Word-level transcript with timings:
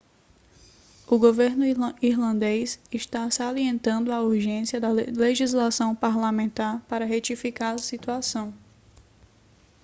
o 1.05 1.19
governo 1.19 1.63
irlandês 2.01 2.79
está 2.91 3.29
salientando 3.29 4.11
a 4.11 4.19
urgência 4.19 4.81
da 4.81 4.89
legislação 4.89 5.93
parlamentar 5.95 6.81
para 6.87 7.05
retificar 7.05 7.75
a 7.75 7.77
situação 7.77 8.51